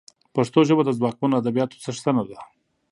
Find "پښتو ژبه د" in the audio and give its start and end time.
0.35-0.89